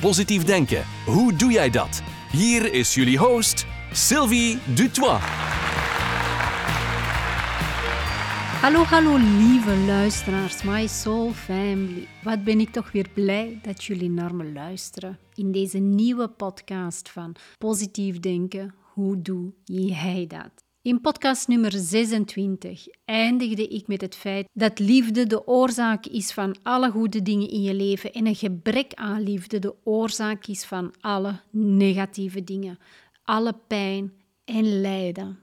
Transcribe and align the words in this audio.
Positief 0.00 0.44
denken, 0.44 0.84
hoe 1.06 1.34
doe 1.36 1.52
jij 1.52 1.70
dat? 1.70 2.02
Hier 2.32 2.72
is 2.72 2.94
jullie 2.94 3.18
host, 3.18 3.66
Sylvie 3.92 4.58
Dutois. 4.74 5.20
Hallo, 8.60 8.82
hallo 8.82 9.16
lieve 9.16 9.76
luisteraars, 9.76 10.62
my 10.62 10.86
soul 10.86 11.32
family. 11.32 12.06
Wat 12.22 12.44
ben 12.44 12.60
ik 12.60 12.70
toch 12.70 12.92
weer 12.92 13.08
blij 13.14 13.58
dat 13.62 13.84
jullie 13.84 14.10
naar 14.10 14.34
me 14.34 14.52
luisteren 14.52 15.18
in 15.34 15.52
deze 15.52 15.78
nieuwe 15.78 16.28
podcast 16.28 17.08
van 17.08 17.34
Positief 17.58 18.20
Denken. 18.20 18.74
Hoe 18.92 19.22
doe 19.22 19.52
jij 19.64 20.26
dat? 20.28 20.69
In 20.82 21.00
podcast 21.00 21.48
nummer 21.48 21.72
26 21.72 22.86
eindigde 23.04 23.68
ik 23.68 23.86
met 23.86 24.00
het 24.00 24.14
feit 24.14 24.48
dat 24.52 24.78
liefde 24.78 25.26
de 25.26 25.46
oorzaak 25.46 26.06
is 26.06 26.32
van 26.32 26.56
alle 26.62 26.90
goede 26.90 27.22
dingen 27.22 27.50
in 27.50 27.62
je 27.62 27.74
leven 27.74 28.12
en 28.12 28.26
een 28.26 28.34
gebrek 28.34 28.94
aan 28.94 29.22
liefde 29.22 29.58
de 29.58 29.74
oorzaak 29.84 30.46
is 30.46 30.64
van 30.64 30.94
alle 31.00 31.40
negatieve 31.50 32.44
dingen, 32.44 32.78
alle 33.24 33.54
pijn 33.66 34.12
en 34.44 34.80
lijden. 34.80 35.38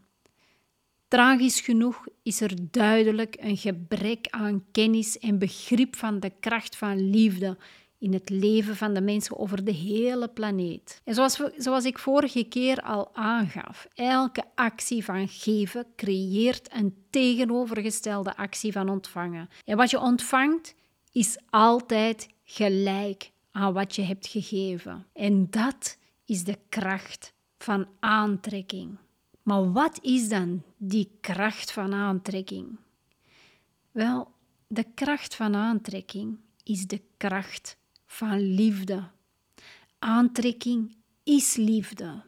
Tragisch 1.08 1.62
genoeg 1.62 2.08
is 2.24 2.42
er 2.42 2.54
duidelijk 2.72 3.36
een 3.40 3.58
gebrek 3.58 4.28
aan 4.30 4.66
kennis 4.72 5.20
en 5.20 5.40
begrip 5.40 5.96
van 5.96 6.20
de 6.20 6.32
kracht 6.40 6.76
van 6.78 7.10
liefde 7.10 7.58
in 8.00 8.14
het 8.14 8.30
leven 8.30 8.76
van 8.76 8.94
de 8.94 9.02
mensen 9.02 9.38
over 9.38 9.64
de 9.64 9.72
hele 9.72 10.28
planeet. 10.28 11.02
En 11.03 11.14
zoals, 11.14 11.38
we, 11.38 11.53
zoals 11.58 11.86
ik 11.86 12.00
vorige 12.00 12.44
keer 12.44 12.81
al 12.81 13.16
aangaf, 13.16 13.88
elke 13.94 14.44
actie 14.56 15.04
van 15.04 15.28
geven 15.28 15.86
creëert 15.95 16.73
een 16.73 16.95
tegenovergestelde 17.09 18.36
actie 18.36 18.72
van 18.72 18.89
ontvangen. 18.89 19.50
En 19.66 19.78
wat 19.78 19.89
je 19.89 20.00
ontvangt 20.00 20.76
is 21.12 21.38
altijd 21.50 22.30
gelijk 22.44 23.31
aan 23.52 23.73
wat 23.73 23.95
je 23.95 24.02
hebt 24.02 24.28
gegeven. 24.28 25.06
En 25.14 25.50
dat 25.50 25.98
is 26.26 26.44
de 26.44 26.58
kracht 26.70 27.34
van 27.58 27.88
aantrekking. 28.00 28.98
Maar 29.42 29.72
wat 29.72 30.00
is 30.02 30.30
dan 30.30 30.64
die 30.78 31.11
kracht 31.22 31.72
van 31.72 31.94
aantrekking? 31.94 32.78
Wel, 33.92 34.32
de 34.67 34.86
kracht 34.94 35.36
van 35.36 35.56
aantrekking 35.56 36.38
is 36.64 36.88
de 36.88 37.02
kracht 37.17 37.78
van 38.08 38.40
liefde. 38.40 39.04
Aantrekking 40.00 40.96
is 41.24 41.56
liefde. 41.56 42.22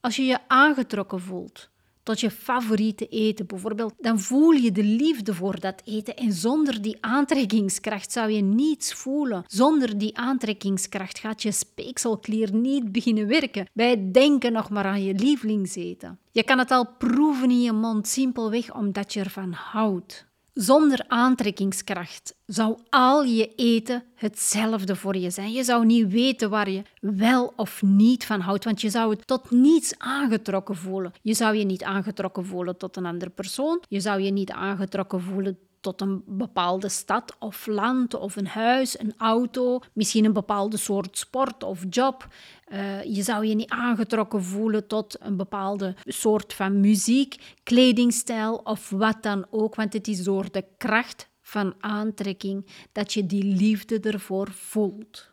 Als 0.00 0.16
je 0.16 0.24
je 0.24 0.38
aangetrokken 0.48 1.20
voelt 1.20 1.70
tot 2.06 2.20
je 2.20 2.30
favoriete 2.30 3.08
eten 3.08 3.46
bijvoorbeeld, 3.46 3.94
dan 3.98 4.20
voel 4.20 4.50
je 4.50 4.72
de 4.72 4.82
liefde 4.82 5.34
voor 5.34 5.60
dat 5.60 5.82
eten. 5.84 6.16
En 6.16 6.32
zonder 6.32 6.82
die 6.82 6.96
aantrekkingskracht 7.00 8.12
zou 8.12 8.30
je 8.30 8.42
niets 8.42 8.92
voelen. 8.92 9.44
Zonder 9.46 9.98
die 9.98 10.16
aantrekkingskracht 10.16 11.18
gaat 11.18 11.42
je 11.42 11.52
speekselklier 11.52 12.54
niet 12.54 12.92
beginnen 12.92 13.26
werken 13.26 13.66
bij 13.72 14.10
denken 14.12 14.52
nog 14.52 14.70
maar 14.70 14.84
aan 14.84 15.02
je 15.02 15.14
lievelingseten. 15.14 16.18
Je 16.30 16.42
kan 16.42 16.58
het 16.58 16.70
al 16.70 16.86
proeven 16.98 17.50
in 17.50 17.62
je 17.62 17.72
mond, 17.72 18.08
simpelweg 18.08 18.74
omdat 18.74 19.12
je 19.12 19.20
ervan 19.20 19.52
houdt. 19.52 20.25
Zonder 20.58 21.04
aantrekkingskracht 21.08 22.34
zou 22.46 22.78
al 22.90 23.22
je 23.22 23.54
eten 23.54 24.04
hetzelfde 24.14 24.96
voor 24.96 25.16
je 25.16 25.30
zijn. 25.30 25.52
Je 25.52 25.64
zou 25.64 25.86
niet 25.86 26.12
weten 26.12 26.50
waar 26.50 26.70
je 26.70 26.82
wel 27.00 27.52
of 27.56 27.82
niet 27.82 28.24
van 28.24 28.40
houdt, 28.40 28.64
want 28.64 28.80
je 28.80 28.90
zou 28.90 29.10
het 29.10 29.26
tot 29.26 29.50
niets 29.50 29.98
aangetrokken 29.98 30.76
voelen. 30.76 31.12
Je 31.22 31.34
zou 31.34 31.56
je 31.56 31.64
niet 31.64 31.82
aangetrokken 31.82 32.46
voelen 32.46 32.76
tot 32.76 32.96
een 32.96 33.06
andere 33.06 33.30
persoon. 33.30 33.82
Je 33.88 34.00
zou 34.00 34.20
je 34.20 34.30
niet 34.30 34.50
aangetrokken 34.50 35.20
voelen 35.20 35.58
tot 35.86 36.00
een 36.00 36.22
bepaalde 36.26 36.88
stad 36.88 37.36
of 37.38 37.66
land 37.66 38.14
of 38.14 38.36
een 38.36 38.46
huis, 38.46 38.98
een 38.98 39.14
auto, 39.16 39.80
misschien 39.92 40.24
een 40.24 40.32
bepaalde 40.32 40.76
soort 40.76 41.18
sport 41.18 41.62
of 41.62 41.84
job. 41.90 42.26
Uh, 42.72 43.02
je 43.02 43.22
zou 43.22 43.46
je 43.46 43.54
niet 43.54 43.70
aangetrokken 43.70 44.42
voelen 44.42 44.86
tot 44.86 45.16
een 45.20 45.36
bepaalde 45.36 45.94
soort 46.04 46.54
van 46.54 46.80
muziek, 46.80 47.54
kledingstijl 47.62 48.54
of 48.54 48.90
wat 48.90 49.22
dan 49.22 49.46
ook, 49.50 49.74
want 49.74 49.92
het 49.92 50.08
is 50.08 50.24
door 50.24 50.50
de 50.50 50.64
kracht 50.76 51.28
van 51.40 51.74
aantrekking 51.80 52.66
dat 52.92 53.12
je 53.12 53.26
die 53.26 53.44
liefde 53.44 54.00
ervoor 54.00 54.50
voelt. 54.50 55.30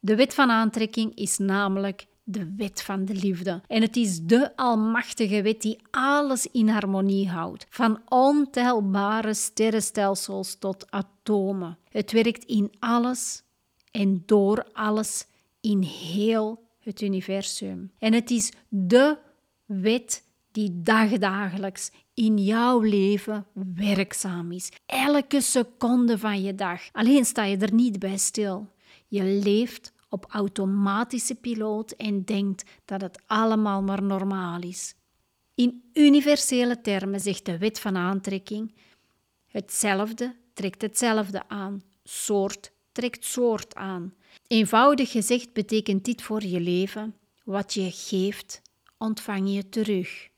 De 0.00 0.16
wet 0.16 0.34
van 0.34 0.50
aantrekking 0.50 1.14
is 1.14 1.38
namelijk 1.38 2.06
de 2.30 2.54
wet 2.56 2.82
van 2.82 3.04
de 3.04 3.14
liefde. 3.14 3.60
En 3.66 3.82
het 3.82 3.96
is 3.96 4.20
de 4.22 4.56
almachtige 4.56 5.42
wet 5.42 5.62
die 5.62 5.78
alles 5.90 6.46
in 6.46 6.68
harmonie 6.68 7.28
houdt, 7.28 7.66
van 7.70 8.00
ontelbare 8.08 9.34
sterrenstelsels 9.34 10.58
tot 10.58 10.90
atomen. 10.90 11.78
Het 11.90 12.12
werkt 12.12 12.44
in 12.44 12.72
alles 12.78 13.42
en 13.90 14.22
door 14.26 14.66
alles 14.72 15.26
in 15.60 15.82
heel 15.82 16.62
het 16.80 17.00
universum. 17.00 17.92
En 17.98 18.12
het 18.12 18.30
is 18.30 18.52
de 18.68 19.16
wet 19.64 20.24
die 20.52 20.82
dagdagelijks 20.82 21.90
in 22.14 22.38
jouw 22.38 22.80
leven 22.80 23.46
werkzaam 23.74 24.52
is. 24.52 24.72
Elke 24.86 25.40
seconde 25.40 26.18
van 26.18 26.42
je 26.42 26.54
dag. 26.54 26.80
Alleen 26.92 27.24
sta 27.24 27.44
je 27.44 27.56
er 27.56 27.74
niet 27.74 27.98
bij 27.98 28.16
stil. 28.16 28.68
Je 29.06 29.22
leeft 29.22 29.92
op 30.08 30.26
automatische 30.28 31.34
piloot 31.34 31.90
en 31.90 32.24
denkt 32.24 32.64
dat 32.84 33.00
het 33.00 33.22
allemaal 33.26 33.82
maar 33.82 34.02
normaal 34.02 34.62
is. 34.62 34.94
In 35.54 35.90
universele 35.92 36.80
termen 36.80 37.20
zegt 37.20 37.44
de 37.44 37.58
wet 37.58 37.80
van 37.80 37.96
aantrekking: 37.96 38.74
hetzelfde 39.46 40.36
trekt 40.52 40.82
hetzelfde 40.82 41.48
aan, 41.48 41.82
soort 42.04 42.72
trekt 42.92 43.24
soort 43.24 43.74
aan. 43.74 44.14
Eenvoudig 44.46 45.10
gezegd 45.10 45.52
betekent 45.52 46.04
dit 46.04 46.22
voor 46.22 46.42
je 46.42 46.60
leven: 46.60 47.14
wat 47.44 47.74
je 47.74 47.90
geeft, 47.90 48.62
ontvang 48.98 49.52
je 49.52 49.68
terug. 49.68 50.28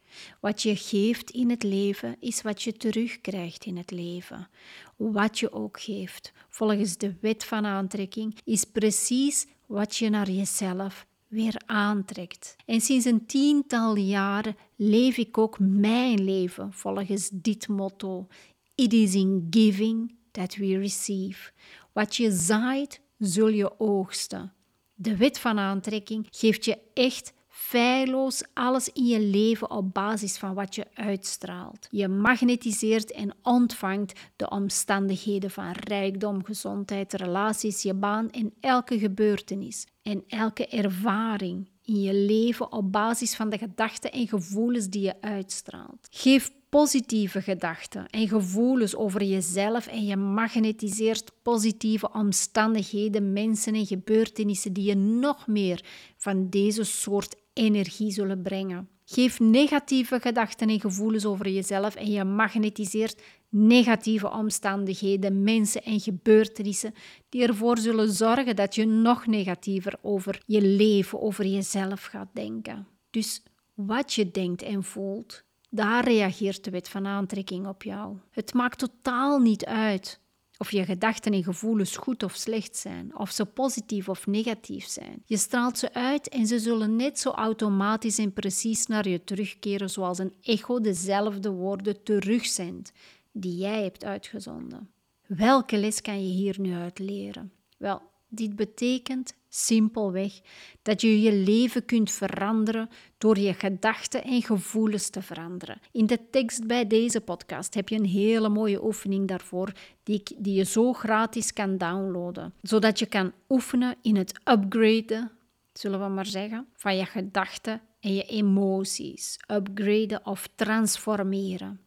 Wat 0.41 0.63
je 0.63 0.77
geeft 0.77 1.31
in 1.31 1.51
het 1.51 1.63
leven 1.63 2.17
is 2.21 2.43
wat 2.43 2.63
je 2.63 2.73
terugkrijgt 2.73 3.65
in 3.65 3.77
het 3.77 3.91
leven. 3.91 4.49
Wat 4.97 5.39
je 5.39 5.53
ook 5.53 5.81
geeft, 5.81 6.33
volgens 6.49 6.97
de 6.97 7.15
wet 7.21 7.45
van 7.45 7.67
aantrekking, 7.67 8.39
is 8.45 8.65
precies 8.65 9.47
wat 9.71 9.97
je 9.97 10.09
naar 10.09 10.31
jezelf 10.31 11.07
weer 11.29 11.63
aantrekt. 11.67 12.57
En 12.67 12.81
sinds 12.81 13.05
een 13.05 13.27
tiental 13.27 13.97
jaren 13.97 14.57
leef 14.77 15.17
ik 15.17 15.39
ook 15.39 15.59
mijn 15.59 16.25
leven 16.25 16.73
volgens 16.73 17.31
dit 17.33 17.69
motto: 17.69 18.27
It 18.75 18.93
is 18.93 19.15
in 19.15 19.47
giving 19.51 20.15
that 20.31 20.55
we 20.57 20.79
receive. 20.79 21.51
Wat 21.93 22.17
je 22.17 22.31
zaait, 22.31 23.01
zul 23.19 23.49
je 23.49 23.81
oogsten. 23.81 24.53
De 24.95 25.17
wet 25.17 25.39
van 25.39 25.59
aantrekking 25.59 26.27
geeft 26.31 26.65
je 26.65 26.79
echt 26.95 27.33
feilloos 27.61 28.43
alles 28.55 28.89
in 28.89 29.07
je 29.07 29.21
leven 29.21 29.71
op 29.71 29.95
basis 29.95 30.39
van 30.39 30.55
wat 30.55 30.75
je 30.75 30.87
uitstraalt. 30.95 31.89
Je 31.91 32.09
magnetiseert 32.09 33.13
en 33.13 33.35
ontvangt 33.43 34.21
de 34.37 34.51
omstandigheden 34.51 35.51
van 35.51 35.73
rijkdom, 35.73 36.45
gezondheid, 36.45 37.13
relaties, 37.13 37.83
je 37.83 37.95
baan 37.95 38.31
en 38.31 38.53
elke 38.61 38.99
gebeurtenis 38.99 39.87
en 40.03 40.25
elke 40.27 40.67
ervaring 40.67 41.69
in 41.85 42.01
je 42.01 42.15
leven 42.15 42.73
op 42.73 42.93
basis 42.93 43.35
van 43.35 43.51
de 43.51 43.59
gedachten 43.59 44.13
en 44.13 44.29
gevoelens 44.29 44.89
die 44.89 45.03
je 45.03 45.21
uitstraalt. 45.21 46.09
Geef 46.11 46.51
positieve 46.69 47.43
gedachten 47.43 48.07
en 48.07 48.29
gevoelens 48.29 48.97
over 48.97 49.23
jezelf 49.23 49.87
en 49.87 50.05
je 50.05 50.17
magnetiseert 50.17 51.33
positieve 51.43 52.13
omstandigheden, 52.13 53.33
mensen 53.33 53.75
en 53.75 53.87
gebeurtenissen 53.87 54.73
die 54.73 54.85
je 54.85 54.95
nog 54.95 55.47
meer 55.47 55.85
van 56.17 56.49
deze 56.49 56.85
soort 56.85 57.37
energie 57.53 58.13
zullen 58.13 58.43
brengen. 58.43 58.89
Geef 59.05 59.41
negatieve 59.41 60.21
gedachten 60.21 60.69
en 60.69 60.81
gevoelens 60.81 61.27
over 61.27 61.49
jezelf 61.49 61.95
en 61.95 62.11
je 62.11 62.25
magnetiseert 62.25 63.23
negatieve 63.49 64.31
omstandigheden, 64.31 65.43
mensen 65.43 65.83
en 65.83 66.01
gebeurtenissen 66.01 66.95
die 67.29 67.47
ervoor 67.47 67.79
zullen 67.79 68.13
zorgen 68.13 68.57
dat 68.57 68.75
je 68.75 68.87
nog 68.87 69.27
negatiever 69.27 69.95
over 70.03 70.43
je 70.47 70.63
leven, 70.63 71.21
over 71.21 71.47
jezelf 71.47 72.05
gaat 72.05 72.29
denken. 72.33 72.87
Dus 73.11 73.43
wat 73.75 74.13
je 74.15 74.31
denkt 74.31 74.63
en 74.63 74.85
voelt, 74.85 75.45
daar 75.71 76.05
reageert 76.05 76.65
de 76.65 76.71
wet 76.71 76.89
van 76.89 77.07
aantrekking 77.07 77.67
op 77.67 77.83
jou. 77.83 78.17
Het 78.31 78.55
maakt 78.55 78.79
totaal 78.79 79.39
niet 79.39 79.65
uit 79.65 80.21
of 80.61 80.71
je 80.71 80.85
gedachten 80.85 81.33
en 81.33 81.43
gevoelens 81.43 81.97
goed 81.97 82.23
of 82.23 82.35
slecht 82.35 82.77
zijn, 82.77 83.19
of 83.19 83.31
ze 83.31 83.47
positief 83.47 84.09
of 84.09 84.27
negatief 84.27 84.87
zijn. 84.87 85.23
Je 85.25 85.37
straalt 85.37 85.79
ze 85.79 85.95
uit 85.95 86.29
en 86.29 86.47
ze 86.47 86.59
zullen 86.59 86.97
net 86.97 87.19
zo 87.19 87.31
automatisch 87.31 88.19
en 88.19 88.33
precies 88.33 88.87
naar 88.87 89.09
je 89.09 89.25
terugkeren 89.25 89.91
zoals 89.91 90.19
een 90.19 90.35
echo 90.43 90.81
dezelfde 90.81 91.51
woorden 91.51 92.03
terugzendt 92.03 92.93
die 93.33 93.57
jij 93.57 93.83
hebt 93.83 94.05
uitgezonden. 94.05 94.91
Welke 95.27 95.79
les 95.79 96.01
kan 96.01 96.27
je 96.27 96.33
hier 96.33 96.61
nu 96.61 96.75
uit 96.75 96.99
leren? 96.99 97.53
Wel, 97.77 98.03
dit 98.31 98.57
betekent 98.57 99.35
simpelweg 99.49 100.41
dat 100.83 101.01
je 101.01 101.21
je 101.21 101.33
leven 101.33 101.85
kunt 101.85 102.11
veranderen 102.11 102.89
door 103.19 103.39
je 103.39 103.55
gedachten 103.55 104.25
en 104.25 104.43
gevoelens 104.43 105.11
te 105.11 105.23
veranderen. 105.23 105.81
In 105.93 106.07
de 106.07 106.31
tekst 106.31 106.67
bij 106.67 106.87
deze 106.87 107.21
podcast 107.21 107.75
heb 107.75 107.89
je 107.89 107.97
een 107.97 108.05
hele 108.05 108.49
mooie 108.49 108.85
oefening 108.85 109.29
daarvoor 109.29 109.73
die, 110.03 110.23
die 110.39 110.55
je 110.55 110.65
zo 110.65 110.93
gratis 110.93 111.53
kan 111.53 111.79
downloaden, 111.79 112.55
zodat 112.63 112.99
je 112.99 113.07
kan 113.07 113.33
oefenen 113.49 113.97
in 114.03 114.17
het 114.17 114.41
upgraden, 114.45 115.31
zullen 115.73 116.01
we 116.01 116.09
maar 116.09 116.27
zeggen, 116.27 116.67
van 116.75 116.97
je 116.97 117.05
gedachten 117.05 117.81
en 118.01 118.15
je 118.15 118.23
emoties. 118.23 119.37
Upgraden 119.53 120.27
of 120.27 120.49
transformeren. 120.55 121.81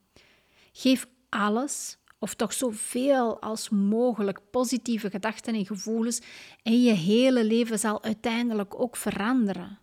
Geef 0.72 1.08
alles 1.30 1.98
of 2.24 2.34
toch 2.34 2.54
zoveel 2.54 3.42
als 3.42 3.70
mogelijk 3.70 4.40
positieve 4.52 5.10
gedachten 5.10 5.56
en 5.56 5.66
gevoelens 5.66 6.22
en 6.62 6.82
je 6.82 6.92
hele 6.92 7.44
leven 7.44 7.80
zal 7.80 8.04
uiteindelijk 8.04 8.80
ook 8.80 8.96
veranderen. 8.96 9.80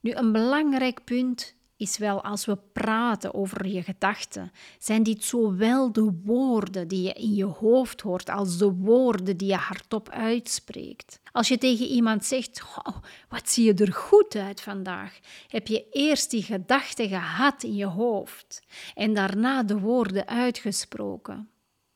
Nu, 0.00 0.12
een 0.12 0.32
belangrijk 0.32 1.04
punt 1.04 1.54
is 1.82 1.98
wel 1.98 2.22
als 2.22 2.44
we 2.44 2.58
praten 2.72 3.34
over 3.34 3.66
je 3.66 3.82
gedachten, 3.82 4.52
zijn 4.78 5.02
dit 5.02 5.24
zowel 5.24 5.92
de 5.92 6.20
woorden 6.24 6.88
die 6.88 7.02
je 7.02 7.12
in 7.12 7.34
je 7.34 7.44
hoofd 7.44 8.00
hoort 8.00 8.30
als 8.30 8.58
de 8.58 8.72
woorden 8.72 9.36
die 9.36 9.48
je 9.48 9.54
hardop 9.54 10.08
uitspreekt. 10.08 11.20
Als 11.32 11.48
je 11.48 11.58
tegen 11.58 11.86
iemand 11.86 12.24
zegt: 12.24 12.62
Wat 13.28 13.50
zie 13.50 13.64
je 13.64 13.74
er 13.74 13.92
goed 13.92 14.36
uit 14.36 14.60
vandaag? 14.60 15.18
heb 15.48 15.66
je 15.66 15.86
eerst 15.90 16.30
die 16.30 16.42
gedachte 16.42 17.08
gehad 17.08 17.62
in 17.62 17.74
je 17.74 17.86
hoofd 17.86 18.62
en 18.94 19.14
daarna 19.14 19.62
de 19.62 19.78
woorden 19.78 20.26
uitgesproken. 20.26 21.48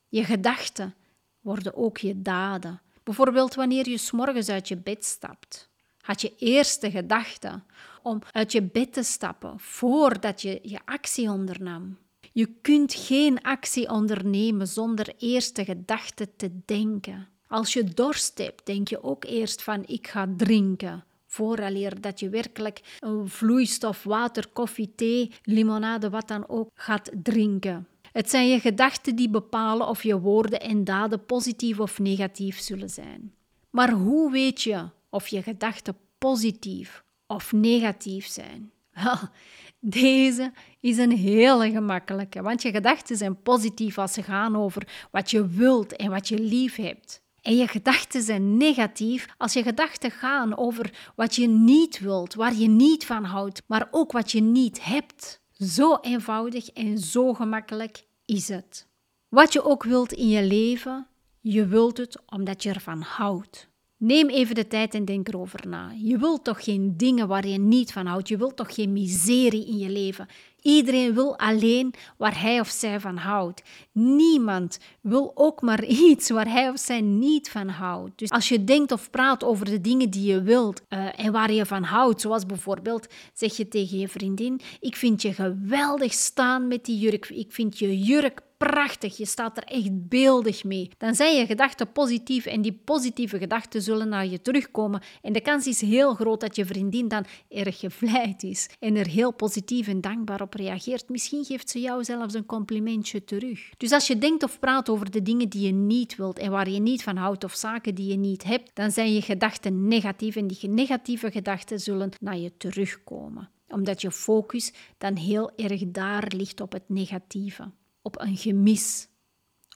Je 0.07 0.23
gedachten 0.23 0.95
worden 1.41 1.75
ook 1.75 1.97
je 1.97 2.21
daden. 2.21 2.81
Bijvoorbeeld 3.03 3.55
wanneer 3.55 3.89
je 3.89 3.97
s 3.97 4.11
morgens 4.11 4.49
uit 4.49 4.67
je 4.67 4.77
bed 4.77 5.05
stapt 5.05 5.69
had 6.07 6.21
je 6.21 6.35
eerst 6.37 6.81
de 6.81 6.91
gedachte 6.91 7.61
om 8.07 8.21
uit 8.31 8.51
je 8.51 8.61
bed 8.61 8.93
te 8.93 9.03
stappen 9.03 9.59
voordat 9.59 10.41
je 10.41 10.59
je 10.61 10.79
actie 10.85 11.29
ondernam. 11.29 11.97
Je 12.31 12.49
kunt 12.61 12.93
geen 12.93 13.41
actie 13.41 13.89
ondernemen 13.89 14.67
zonder 14.67 15.13
eerst 15.17 15.55
de 15.55 15.65
gedachte 15.65 16.35
te 16.35 16.51
denken. 16.65 17.27
Als 17.47 17.73
je 17.73 17.83
dorst 17.83 18.37
hebt, 18.37 18.65
denk 18.65 18.87
je 18.87 19.03
ook 19.03 19.23
eerst 19.23 19.63
van 19.63 19.83
ik 19.85 20.07
ga 20.07 20.27
drinken. 20.37 21.03
Vooraleer 21.25 22.01
dat 22.01 22.19
je 22.19 22.29
werkelijk 22.29 22.97
een 22.99 23.29
vloeistof, 23.29 24.03
water, 24.03 24.47
koffie, 24.53 24.93
thee, 24.95 25.31
limonade, 25.43 26.09
wat 26.09 26.27
dan 26.27 26.47
ook 26.47 26.69
gaat 26.73 27.09
drinken. 27.23 27.87
Het 28.11 28.29
zijn 28.29 28.47
je 28.47 28.59
gedachten 28.59 29.15
die 29.15 29.29
bepalen 29.29 29.87
of 29.87 30.03
je 30.03 30.19
woorden 30.19 30.61
en 30.61 30.83
daden 30.83 31.25
positief 31.25 31.79
of 31.79 31.99
negatief 31.99 32.59
zullen 32.59 32.89
zijn. 32.89 33.33
Maar 33.69 33.91
hoe 33.91 34.31
weet 34.31 34.61
je 34.61 34.89
of 35.09 35.27
je 35.27 35.43
gedachten 35.43 35.97
positief 36.17 37.05
of 37.27 37.51
negatief 37.51 38.27
zijn? 38.27 38.71
Wel, 38.91 39.17
deze 39.79 40.51
is 40.79 40.97
een 40.97 41.17
hele 41.17 41.71
gemakkelijke, 41.71 42.41
want 42.41 42.61
je 42.61 42.71
gedachten 42.71 43.17
zijn 43.17 43.41
positief 43.41 43.97
als 43.97 44.13
ze 44.13 44.23
gaan 44.23 44.55
over 44.55 45.07
wat 45.11 45.31
je 45.31 45.47
wilt 45.47 45.95
en 45.95 46.09
wat 46.09 46.27
je 46.27 46.39
lief 46.39 46.75
hebt. 46.75 47.25
En 47.41 47.55
je 47.55 47.67
gedachten 47.67 48.21
zijn 48.21 48.57
negatief 48.57 49.27
als 49.37 49.53
je 49.53 49.63
gedachten 49.63 50.11
gaan 50.11 50.57
over 50.57 51.11
wat 51.15 51.35
je 51.35 51.47
niet 51.47 51.99
wilt, 51.99 52.33
waar 52.33 52.55
je 52.55 52.67
niet 52.67 53.05
van 53.05 53.23
houdt, 53.23 53.63
maar 53.67 53.87
ook 53.91 54.11
wat 54.11 54.31
je 54.31 54.41
niet 54.41 54.83
hebt. 54.83 55.41
Zo 55.51 55.97
eenvoudig 56.01 56.69
en 56.69 56.97
zo 56.97 57.33
gemakkelijk 57.33 58.05
is 58.25 58.47
het. 58.47 58.87
Wat 59.29 59.53
je 59.53 59.63
ook 59.63 59.83
wilt 59.83 60.13
in 60.13 60.29
je 60.29 60.43
leven, 60.43 61.07
je 61.41 61.65
wilt 61.65 61.97
het 61.97 62.21
omdat 62.25 62.63
je 62.63 62.69
ervan 62.69 63.01
houdt. 63.01 63.69
Neem 63.99 64.29
even 64.29 64.55
de 64.55 64.67
tijd 64.67 64.93
en 64.93 65.05
denk 65.05 65.27
erover 65.27 65.67
na. 65.67 65.91
Je 65.95 66.17
wilt 66.17 66.43
toch 66.43 66.63
geen 66.63 66.93
dingen 66.97 67.27
waar 67.27 67.47
je 67.47 67.57
niet 67.57 67.91
van 67.91 68.05
houdt. 68.05 68.27
Je 68.27 68.37
wilt 68.37 68.55
toch 68.55 68.73
geen 68.73 68.93
miserie 68.93 69.67
in 69.67 69.77
je 69.77 69.89
leven. 69.89 70.27
Iedereen 70.61 71.13
wil 71.13 71.37
alleen 71.37 71.93
waar 72.17 72.41
hij 72.41 72.59
of 72.59 72.67
zij 72.67 72.99
van 72.99 73.17
houdt. 73.17 73.61
Niemand 73.91 74.79
wil 75.01 75.31
ook 75.35 75.61
maar 75.61 75.83
iets 76.09 76.29
waar 76.29 76.49
hij 76.51 76.69
of 76.69 76.79
zij 76.79 77.01
niet 77.01 77.49
van 77.49 77.67
houdt. 77.67 78.17
Dus 78.17 78.29
als 78.29 78.49
je 78.49 78.63
denkt 78.63 78.91
of 78.91 79.09
praat 79.09 79.43
over 79.43 79.65
de 79.65 79.81
dingen 79.81 80.09
die 80.09 80.31
je 80.31 80.41
wilt 80.41 80.81
uh, 80.89 81.19
en 81.19 81.31
waar 81.31 81.51
je 81.51 81.65
van 81.65 81.83
houdt, 81.83 82.21
zoals 82.21 82.45
bijvoorbeeld 82.45 83.07
zeg 83.33 83.57
je 83.57 83.67
tegen 83.67 83.97
je 83.97 84.07
vriendin: 84.07 84.61
Ik 84.79 84.95
vind 84.95 85.21
je 85.21 85.33
geweldig 85.33 86.13
staan 86.13 86.67
met 86.67 86.85
die 86.85 86.97
jurk. 86.97 87.29
Ik 87.29 87.51
vind 87.51 87.79
je 87.79 87.99
jurk 87.99 88.41
prachtig, 88.57 89.17
je 89.17 89.25
staat 89.25 89.57
er 89.57 89.63
echt 89.63 90.07
beeldig 90.09 90.63
mee. 90.63 90.89
Dan 90.97 91.15
zijn 91.15 91.35
je 91.35 91.45
gedachten 91.45 91.91
positief 91.91 92.45
en 92.45 92.61
die 92.61 92.81
positieve 92.83 93.37
gedachten 93.37 93.81
zullen 93.81 94.09
naar 94.09 94.25
je 94.25 94.41
terugkomen. 94.41 95.01
En 95.21 95.33
de 95.33 95.41
kans 95.41 95.67
is 95.67 95.81
heel 95.81 96.13
groot 96.13 96.39
dat 96.39 96.55
je 96.55 96.65
vriendin 96.65 97.07
dan 97.07 97.25
erg 97.49 97.79
gevleid 97.79 98.43
is 98.43 98.69
en 98.79 98.95
er 98.95 99.07
heel 99.07 99.31
positief 99.31 99.87
en 99.87 100.01
dankbaar 100.01 100.41
op 100.41 100.53
reageert. 100.53 101.09
Misschien 101.09 101.45
geeft 101.45 101.69
ze 101.69 101.79
jou 101.79 102.03
zelfs 102.03 102.33
een 102.33 102.45
complimentje 102.45 103.23
terug. 103.23 103.69
Dus 103.77 103.91
als 103.91 104.07
je 104.07 104.17
denkt 104.17 104.43
of 104.43 104.59
praat 104.59 104.89
over 104.89 105.11
de 105.11 105.21
dingen 105.21 105.49
die 105.49 105.65
je 105.65 105.73
niet 105.73 106.15
wilt 106.15 106.39
en 106.39 106.51
waar 106.51 106.69
je 106.69 106.79
niet 106.79 107.03
van 107.03 107.17
houdt 107.17 107.43
of 107.43 107.55
zaken 107.55 107.95
die 107.95 108.11
je 108.11 108.17
niet 108.17 108.43
hebt, 108.43 108.71
dan 108.73 108.91
zijn 108.91 109.13
je 109.13 109.21
gedachten 109.21 109.87
negatief 109.87 110.35
en 110.35 110.47
die 110.47 110.69
negatieve 110.69 111.31
gedachten 111.31 111.79
zullen 111.79 112.11
naar 112.19 112.37
je 112.37 112.57
terugkomen 112.57 113.49
omdat 113.69 114.01
je 114.01 114.11
focus 114.11 114.73
dan 114.97 115.15
heel 115.15 115.51
erg 115.55 115.81
daar 115.87 116.31
ligt 116.35 116.61
op 116.61 116.71
het 116.71 116.89
negatieve 116.89 117.71
op 118.07 118.19
een 118.19 118.37
gemis, 118.37 119.07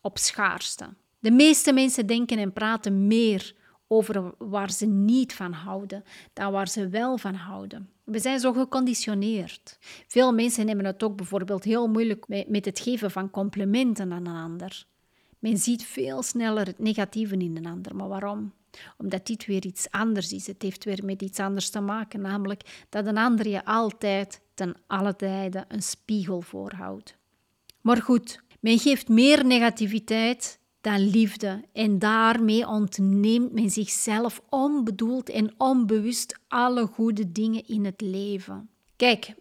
op 0.02 0.18
schaarste. 0.18 0.94
De 1.20 1.32
meeste 1.32 1.74
mensen 1.74 2.06
denken 2.08 2.38
en 2.38 2.54
praten 2.54 3.08
meer 3.08 3.56
over 3.88 4.34
waar 4.38 4.72
ze 4.72 4.86
niet 4.86 5.34
van 5.34 5.52
houden 5.52 6.04
dan 6.34 6.52
waar 6.52 6.68
ze 6.68 6.90
wel 6.90 7.18
van 7.18 7.34
houden. 7.34 7.90
We 8.04 8.20
zijn 8.20 8.40
zo 8.40 8.54
geconditioneerd. 8.54 9.78
Veel 10.08 10.34
mensen 10.34 10.66
nemen 10.66 10.86
het 10.86 11.04
ook 11.04 11.16
bijvoorbeeld 11.16 11.64
heel 11.64 11.88
moeilijk 11.88 12.48
met 12.48 12.66
het 12.66 12.80
geven 12.80 13.12
van 13.12 13.30
complimenten 13.30 14.12
aan 14.12 14.26
een 14.26 14.44
ander. 14.44 14.86
Men 15.40 15.58
ziet 15.58 15.84
veel 15.86 16.24
sneller 16.24 16.66
het 16.66 16.80
negatieve 16.80 17.38
in 17.38 17.58
een 17.58 17.66
ander. 17.66 17.96
Maar 17.96 18.08
waarom? 18.08 18.54
Omdat 18.98 19.28
dit 19.28 19.46
weer 19.46 19.66
iets 19.66 19.90
anders 19.90 20.32
is. 20.32 20.48
Het 20.48 20.62
heeft 20.62 20.84
weer 20.84 21.06
met 21.06 21.22
iets 21.22 21.40
anders 21.40 21.70
te 21.70 21.80
maken, 21.80 22.22
namelijk 22.22 22.86
dat 22.90 23.06
een 23.06 23.18
ander 23.18 23.48
je 23.48 23.66
altijd 23.66 24.42
ten 24.54 24.76
alle 24.88 25.16
tijden 25.16 25.66
een 25.68 25.84
spiegel 25.84 26.42
voorhoudt. 26.42 27.20
Maar 27.82 28.02
goed, 28.02 28.42
men 28.60 28.80
geeft 28.80 29.08
meer 29.08 29.46
negativiteit 29.46 30.60
dan 30.82 31.00
liefde 31.00 31.64
en 31.74 32.00
daarmee 32.00 32.68
ontneemt 32.68 33.52
men 33.52 33.70
zichzelf 33.70 34.42
onbedoeld 34.50 35.30
en 35.30 35.54
onbewust 35.58 36.40
alle 36.48 36.86
goede 36.86 37.32
dingen 37.32 37.68
in 37.68 37.86
het 37.86 38.02
leven. 38.02 38.70
Kijk, 38.96 39.34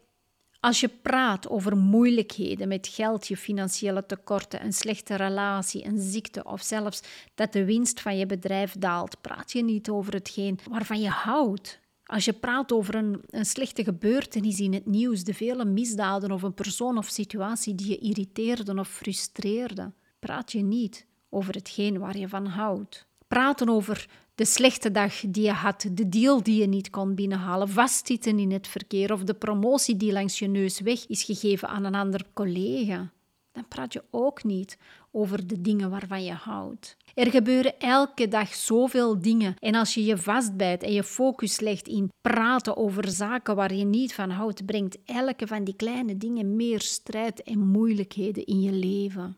als 0.61 0.81
je 0.81 0.89
praat 0.89 1.49
over 1.49 1.77
moeilijkheden 1.77 2.69
met 2.69 2.89
geld, 2.89 3.29
je 3.29 3.37
financiële 3.37 4.07
tekorten, 4.07 4.65
een 4.65 4.73
slechte 4.73 5.15
relatie, 5.15 5.85
een 5.85 5.99
ziekte 5.99 6.45
of 6.45 6.63
zelfs 6.63 7.03
dat 7.35 7.53
de 7.53 7.65
winst 7.65 8.01
van 8.01 8.19
je 8.19 8.27
bedrijf 8.27 8.75
daalt, 8.79 9.21
praat 9.21 9.53
je 9.53 9.63
niet 9.63 9.89
over 9.89 10.13
hetgeen 10.13 10.59
waarvan 10.71 11.01
je 11.01 11.09
houdt. 11.09 11.81
Als 12.11 12.25
je 12.25 12.33
praat 12.33 12.73
over 12.73 12.95
een, 12.95 13.21
een 13.29 13.45
slechte 13.45 13.85
gebeurtenis 13.85 14.61
in 14.61 14.73
het 14.73 14.87
nieuws, 14.87 15.25
de 15.25 15.35
vele 15.35 15.65
misdaden 15.65 16.31
of 16.31 16.43
een 16.43 16.55
persoon 16.55 16.99
of 16.99 17.09
situatie 17.09 17.75
die 17.75 17.89
je 17.89 17.99
irriteerde 17.99 18.75
of 18.75 18.89
frustreerde, 18.89 19.93
praat 20.19 20.53
je 20.53 20.61
niet 20.61 21.07
over 21.29 21.55
hetgeen 21.55 21.99
waar 21.99 22.19
je 22.19 22.29
van 22.29 22.47
houdt. 22.47 23.07
Praten 23.29 23.69
over 23.69 24.09
de 24.35 24.45
slechte 24.45 24.91
dag 24.91 25.21
die 25.29 25.43
je 25.43 25.51
had, 25.51 25.87
de 25.93 26.09
deal 26.09 26.43
die 26.43 26.61
je 26.61 26.67
niet 26.67 26.91
kon 26.91 27.15
binnenhalen, 27.15 27.69
vastzitten 27.69 28.39
in 28.39 28.53
het 28.53 28.69
verkeer 28.69 29.13
of 29.13 29.25
de 29.25 29.35
promotie 29.35 29.97
die 29.97 30.13
langs 30.13 30.39
je 30.39 30.47
neus 30.47 30.81
weg 30.81 31.07
is 31.07 31.23
gegeven 31.23 31.69
aan 31.69 31.85
een 31.85 31.95
ander 31.95 32.25
collega. 32.33 33.11
Dan 33.53 33.69
praat 33.69 33.93
je 33.93 34.05
ook 34.11 34.45
niet 34.45 34.79
over 35.11 35.47
de 35.47 35.61
dingen 35.61 35.91
waarvan 35.91 36.25
je 36.25 36.33
houdt. 36.33 36.97
Er 37.15 37.31
gebeuren 37.31 37.79
elke 37.79 38.29
dag 38.29 38.55
zoveel 38.55 39.21
dingen 39.21 39.55
en 39.59 39.75
als 39.75 39.95
je 39.95 40.05
je 40.05 40.17
vastbijt 40.17 40.83
en 40.83 40.93
je 40.93 41.05
focus 41.05 41.61
legt 41.61 41.89
in 41.89 42.13
praten 42.21 42.77
over 42.77 43.09
zaken 43.09 43.57
waar 43.57 43.75
je 43.75 43.85
niet 43.85 44.15
van 44.15 44.31
houdt, 44.31 44.67
brengt 44.67 44.99
elke 45.05 45.47
van 45.47 45.65
die 45.65 45.77
kleine 45.77 46.17
dingen 46.17 46.57
meer 46.57 46.81
strijd 46.81 47.43
en 47.43 47.59
moeilijkheden 47.59 48.47
in 48.47 48.61
je 48.61 48.73
leven. 48.73 49.37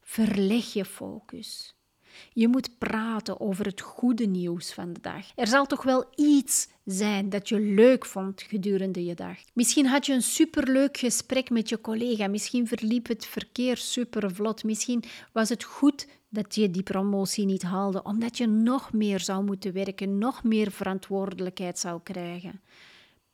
Verleg 0.00 0.72
je 0.72 0.84
focus. 0.84 1.74
Je 2.32 2.48
moet 2.48 2.78
praten 2.78 3.40
over 3.40 3.64
het 3.64 3.80
goede 3.80 4.26
nieuws 4.26 4.72
van 4.72 4.92
de 4.92 5.00
dag. 5.00 5.26
Er 5.34 5.46
zal 5.46 5.66
toch 5.66 5.82
wel 5.82 6.04
iets 6.14 6.68
zijn 6.84 7.28
dat 7.28 7.48
je 7.48 7.60
leuk 7.60 8.06
vond 8.06 8.42
gedurende 8.42 9.04
je 9.04 9.14
dag. 9.14 9.36
Misschien 9.52 9.86
had 9.86 10.06
je 10.06 10.12
een 10.12 10.22
superleuk 10.22 10.96
gesprek 10.96 11.50
met 11.50 11.68
je 11.68 11.80
collega. 11.80 12.28
Misschien 12.28 12.66
verliep 12.66 13.08
het 13.08 13.26
verkeer 13.26 13.76
super 13.76 14.34
vlot. 14.34 14.64
Misschien 14.64 15.04
was 15.32 15.48
het 15.48 15.64
goed 15.64 16.06
dat 16.28 16.54
je 16.54 16.70
die 16.70 16.82
promotie 16.82 17.44
niet 17.44 17.62
haalde, 17.62 18.02
omdat 18.02 18.38
je 18.38 18.46
nog 18.46 18.92
meer 18.92 19.20
zou 19.20 19.44
moeten 19.44 19.72
werken, 19.72 20.18
nog 20.18 20.44
meer 20.44 20.70
verantwoordelijkheid 20.70 21.78
zou 21.78 22.00
krijgen. 22.02 22.60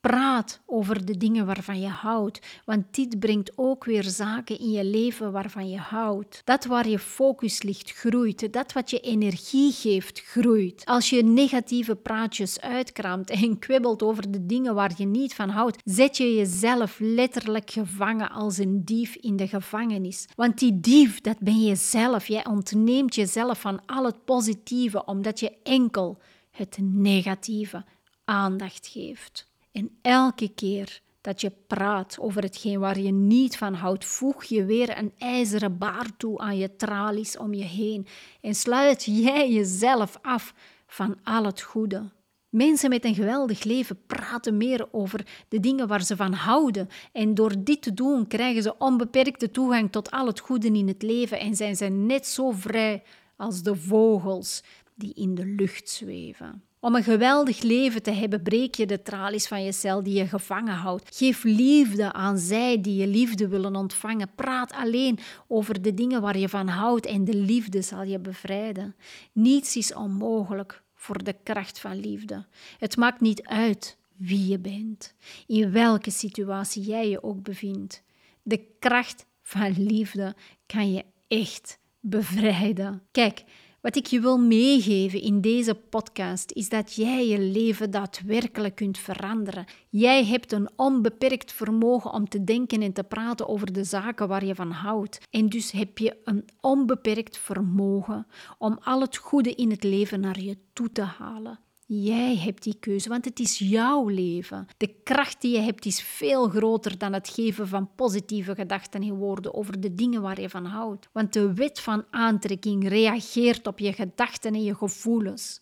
Praat 0.07 0.61
over 0.67 1.05
de 1.05 1.17
dingen 1.17 1.47
waarvan 1.47 1.81
je 1.81 1.89
houdt, 1.89 2.61
want 2.65 2.95
dit 2.95 3.19
brengt 3.19 3.53
ook 3.55 3.85
weer 3.85 4.05
zaken 4.05 4.59
in 4.59 4.71
je 4.71 4.85
leven 4.85 5.33
waarvan 5.33 5.69
je 5.69 5.79
houdt. 5.79 6.43
Dat 6.45 6.65
waar 6.65 6.89
je 6.89 6.99
focus 6.99 7.63
ligt, 7.63 7.91
groeit. 7.91 8.53
Dat 8.53 8.73
wat 8.73 8.91
je 8.91 9.01
energie 9.01 9.73
geeft, 9.73 10.21
groeit. 10.21 10.85
Als 10.85 11.11
je 11.11 11.23
negatieve 11.23 11.97
praatjes 11.97 12.61
uitkraamt 12.61 13.31
en 13.31 13.59
kwibbelt 13.59 14.03
over 14.03 14.31
de 14.31 14.47
dingen 14.47 14.75
waar 14.75 14.93
je 14.97 15.07
niet 15.07 15.35
van 15.35 15.49
houdt, 15.49 15.83
zet 15.85 16.17
je 16.17 16.35
jezelf 16.35 16.97
letterlijk 16.99 17.71
gevangen 17.71 18.31
als 18.31 18.59
een 18.59 18.85
dief 18.85 19.15
in 19.15 19.37
de 19.37 19.49
gevangenis. 19.49 20.29
Want 20.37 20.59
die 20.59 20.81
dief, 20.81 21.21
dat 21.21 21.39
ben 21.39 21.61
je 21.61 21.77
zelf. 21.77 22.27
Jij 22.27 22.47
ontneemt 22.47 23.15
jezelf 23.15 23.61
van 23.61 23.81
al 23.87 24.05
het 24.05 24.25
positieve, 24.25 25.05
omdat 25.05 25.41
je 25.41 25.53
enkel 25.63 26.19
het 26.51 26.79
negatieve 26.81 27.85
aandacht 28.25 28.87
geeft. 28.87 29.55
En 29.77 29.99
elke 30.03 30.49
keer 30.49 31.01
dat 31.21 31.41
je 31.41 31.53
praat 31.67 32.19
over 32.21 32.43
hetgeen 32.43 32.79
waar 32.81 32.99
je 32.99 33.13
niet 33.13 33.57
van 33.57 33.75
houdt, 33.75 34.05
voeg 34.05 34.45
je 34.45 34.65
weer 34.65 34.99
een 34.99 35.13
ijzeren 35.19 35.79
baar 35.79 36.17
toe 36.17 36.39
aan 36.39 36.57
je 36.57 36.77
tralies 36.77 37.37
om 37.37 37.55
je 37.55 37.65
heen 37.65 38.07
en 38.41 38.55
sluit 38.55 39.05
jij 39.05 39.53
jezelf 39.53 40.19
af 40.23 40.55
van 40.87 41.17
al 41.23 41.45
het 41.45 41.61
goede. 41.61 42.11
Mensen 42.49 42.89
met 42.89 43.05
een 43.05 43.15
geweldig 43.15 43.65
leven 43.65 44.07
praten 44.07 44.57
meer 44.57 44.89
over 44.93 45.27
de 45.49 45.61
dingen 45.61 45.89
waar 45.89 46.03
ze 46.03 46.17
van 46.17 46.33
houden. 46.33 46.89
En 47.13 47.35
door 47.35 47.55
dit 47.59 47.83
te 47.83 47.95
doen 47.95 48.27
krijgen 48.27 48.63
ze 48.63 48.79
onbeperkte 48.79 49.51
toegang 49.51 49.93
tot 49.93 50.11
al 50.11 50.27
het 50.27 50.41
goede 50.41 50.69
in 50.69 50.89
het 50.89 51.03
leven 51.03 51.39
en 51.39 51.57
zijn 51.57 51.77
ze 51.77 51.85
net 51.85 52.27
zo 52.27 52.51
vrij 52.51 53.03
als 53.37 53.63
de 53.63 53.77
vogels 53.77 54.63
die 54.95 55.15
in 55.15 55.35
de 55.35 55.47
lucht 55.47 55.89
zweven. 55.89 56.66
Om 56.87 56.95
een 56.95 57.05
geweldig 57.05 57.63
leven 57.63 58.03
te 58.03 58.11
hebben, 58.11 58.43
breek 58.43 58.75
je 58.75 58.87
de 58.87 59.03
tralies 59.03 59.47
van 59.47 59.65
je 59.65 59.73
cel 59.73 60.03
die 60.03 60.15
je 60.15 60.27
gevangen 60.27 60.75
houdt. 60.75 61.17
Geef 61.17 61.45
liefde 61.45 62.13
aan 62.13 62.39
zij 62.39 62.81
die 62.81 62.97
je 62.97 63.07
liefde 63.07 63.49
willen 63.49 63.77
ontvangen. 63.77 64.31
Praat 64.35 64.73
alleen 64.73 65.19
over 65.47 65.83
de 65.83 65.95
dingen 65.95 66.21
waar 66.21 66.39
je 66.39 66.49
van 66.49 66.69
houdt 66.69 67.07
en 67.07 67.25
de 67.25 67.35
liefde 67.35 67.83
zal 67.83 68.03
je 68.03 68.19
bevrijden. 68.19 68.97
Niets 69.33 69.77
is 69.77 69.95
onmogelijk 69.95 70.83
voor 70.95 71.25
de 71.25 71.37
kracht 71.43 71.81
van 71.81 72.01
liefde. 72.01 72.47
Het 72.79 72.97
maakt 72.97 73.21
niet 73.21 73.43
uit 73.43 73.99
wie 74.17 74.49
je 74.49 74.59
bent, 74.59 75.15
in 75.47 75.73
welke 75.73 76.11
situatie 76.11 76.83
jij 76.83 77.09
je 77.09 77.23
ook 77.23 77.43
bevindt. 77.43 78.03
De 78.43 78.67
kracht 78.79 79.27
van 79.43 79.73
liefde 79.77 80.35
kan 80.67 80.93
je 80.93 81.05
echt 81.29 81.79
bevrijden. 82.01 83.03
Kijk, 83.11 83.45
wat 83.87 83.97
ik 83.97 84.07
je 84.07 84.21
wil 84.21 84.39
meegeven 84.39 85.21
in 85.21 85.41
deze 85.41 85.75
podcast 85.75 86.53
is 86.53 86.69
dat 86.69 86.95
jij 86.95 87.27
je 87.27 87.39
leven 87.39 87.91
daadwerkelijk 87.91 88.75
kunt 88.75 88.99
veranderen. 88.99 89.65
Jij 89.89 90.25
hebt 90.25 90.53
een 90.53 90.69
onbeperkt 90.77 91.53
vermogen 91.53 92.13
om 92.13 92.29
te 92.29 92.45
denken 92.45 92.83
en 92.83 92.93
te 92.93 93.05
praten 93.05 93.49
over 93.49 93.73
de 93.73 93.85
zaken 93.85 94.29
waar 94.29 94.45
je 94.45 94.55
van 94.55 94.71
houdt. 94.71 95.21
En 95.31 95.49
dus 95.49 95.71
heb 95.71 95.99
je 95.99 96.17
een 96.25 96.45
onbeperkt 96.61 97.39
vermogen 97.39 98.27
om 98.59 98.79
al 98.81 99.01
het 99.01 99.17
goede 99.17 99.55
in 99.55 99.71
het 99.71 99.85
leven 99.85 100.21
naar 100.21 100.41
je 100.41 100.59
toe 100.73 100.93
te 100.93 101.03
halen. 101.03 101.59
Jij 101.89 102.37
hebt 102.37 102.63
die 102.63 102.77
keuze, 102.81 103.09
want 103.09 103.25
het 103.25 103.41
is 103.41 103.59
jouw 103.59 104.09
leven. 104.09 104.67
De 104.77 104.95
kracht 105.03 105.41
die 105.41 105.53
je 105.53 105.61
hebt 105.61 105.87
is 105.87 106.03
veel 106.03 106.49
groter 106.49 106.99
dan 106.99 107.13
het 107.13 107.29
geven 107.29 107.69
van 107.69 107.95
positieve 107.95 108.55
gedachten 108.55 109.03
en 109.03 109.15
woorden 109.15 109.55
over 109.55 109.81
de 109.81 109.95
dingen 109.95 110.23
waar 110.23 110.41
je 110.41 110.51
van 110.51 110.65
houdt. 110.65 111.09
Want 111.13 111.33
de 111.33 111.55
wet 111.55 111.81
van 111.81 112.05
aantrekking 112.11 112.89
reageert 112.89 113.67
op 113.67 113.79
je 113.79 113.93
gedachten 113.93 114.55
en 114.55 114.63
je 114.63 114.75
gevoelens. 114.75 115.61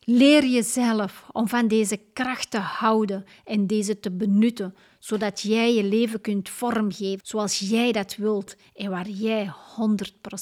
Leer 0.00 0.46
jezelf 0.46 1.26
om 1.32 1.48
van 1.48 1.68
deze 1.68 2.00
kracht 2.12 2.50
te 2.50 2.58
houden 2.58 3.24
en 3.44 3.66
deze 3.66 4.00
te 4.00 4.10
benutten, 4.10 4.74
zodat 4.98 5.40
jij 5.40 5.74
je 5.74 5.84
leven 5.84 6.20
kunt 6.20 6.48
vormgeven 6.48 7.26
zoals 7.26 7.58
jij 7.58 7.92
dat 7.92 8.16
wilt 8.16 8.56
en 8.74 8.90
waar 8.90 9.08
jij 9.08 9.52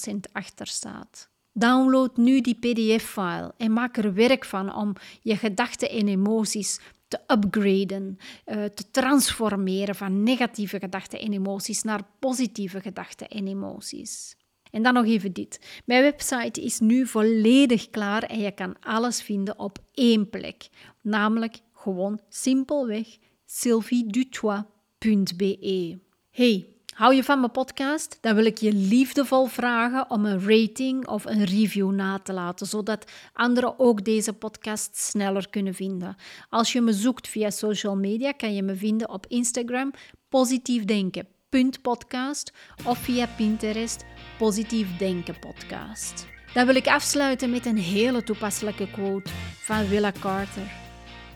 100% 0.07 0.15
achter 0.33 0.67
staat. 0.67 1.32
Download 1.53 2.17
nu 2.17 2.41
die 2.41 2.55
PDF-file 2.55 3.55
en 3.57 3.73
maak 3.73 3.97
er 3.97 4.15
werk 4.15 4.45
van 4.45 4.75
om 4.75 4.93
je 5.21 5.37
gedachten 5.37 5.91
en 5.91 6.09
emoties 6.09 6.81
te 7.09 7.21
upgraden, 7.27 8.19
uh, 8.47 8.65
te 8.65 8.91
transformeren 8.91 9.95
van 9.95 10.23
negatieve 10.23 10.79
gedachten 10.79 11.21
en 11.21 11.33
emoties 11.33 11.83
naar 11.83 12.03
positieve 12.19 12.81
gedachten 12.81 13.29
en 13.29 13.47
emoties. 13.47 14.37
En 14.71 14.83
dan 14.83 14.95
nog 14.95 15.05
even 15.05 15.33
dit. 15.33 15.81
Mijn 15.85 16.03
website 16.03 16.63
is 16.63 16.81
nu 16.81 17.07
volledig 17.07 17.91
klaar 17.91 18.23
en 18.23 18.39
je 18.39 18.51
kan 18.51 18.77
alles 18.81 19.23
vinden 19.23 19.59
op 19.59 19.79
één 19.95 20.31
plek, 20.31 20.69
namelijk 21.01 21.59
gewoon 21.73 22.21
simpelweg 22.29 23.07
sylviedutois.be. 23.45 25.99
Hey, 26.31 26.72
Hou 26.93 27.15
je 27.15 27.25
van 27.25 27.41
mijn 27.41 27.53
podcast? 27.53 28.19
Dan 28.21 28.35
wil 28.35 28.45
ik 28.45 28.59
je 28.59 28.73
liefdevol 28.73 29.47
vragen 29.47 30.11
om 30.11 30.25
een 30.25 30.49
rating 30.49 31.09
of 31.09 31.25
een 31.25 31.45
review 31.45 31.91
na 31.91 32.19
te 32.19 32.33
laten, 32.33 32.67
zodat 32.67 33.11
anderen 33.33 33.79
ook 33.79 34.05
deze 34.05 34.33
podcast 34.33 34.97
sneller 34.97 35.51
kunnen 35.51 35.75
vinden. 35.75 36.17
Als 36.49 36.73
je 36.73 36.81
me 36.81 36.93
zoekt 36.93 37.29
via 37.29 37.51
social 37.51 37.97
media, 37.97 38.33
kan 38.33 38.55
je 38.55 38.63
me 38.63 38.77
vinden 38.77 39.11
op 39.11 39.27
Instagram 39.27 39.91
positiefdenken.podcast 40.29 42.53
of 42.87 42.99
via 42.99 43.27
Pinterest 43.37 44.05
Positief 44.39 44.97
Denken 44.97 45.39
Podcast. 45.39 46.27
Dan 46.55 46.67
wil 46.67 46.75
ik 46.75 46.87
afsluiten 46.87 47.51
met 47.51 47.67
een 47.67 47.79
hele 47.79 48.23
toepasselijke 48.23 48.91
quote 48.91 49.31
van 49.61 49.89
Willa 49.89 50.13
Carter. 50.21 50.73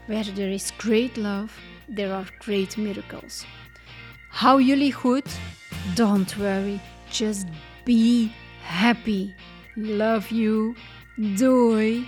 Where 0.07 0.33
there 0.33 0.53
is 0.53 0.71
great 0.77 1.17
love, 1.17 1.49
there 1.95 2.13
are 2.13 2.27
great 2.39 2.77
miracles. 2.77 3.45
Jullie 4.59 4.91
goed. 4.91 5.25
Don't 5.95 6.37
worry. 6.39 6.79
Just 7.11 7.49
be 7.87 8.31
happy. 8.63 9.35
Love 9.77 10.31
you. 10.31 10.75
Doei. 11.19 12.05